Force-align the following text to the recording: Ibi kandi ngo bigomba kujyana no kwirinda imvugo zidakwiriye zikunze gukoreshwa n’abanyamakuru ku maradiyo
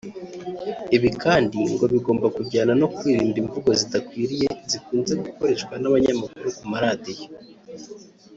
Ibi 0.95 1.09
kandi 1.23 1.57
ngo 1.73 1.85
bigomba 1.93 2.27
kujyana 2.35 2.73
no 2.81 2.87
kwirinda 2.95 3.37
imvugo 3.43 3.69
zidakwiriye 3.79 4.49
zikunze 4.69 5.13
gukoreshwa 5.23 5.73
n’abanyamakuru 5.77 6.47
ku 6.57 6.63
maradiyo 6.71 7.27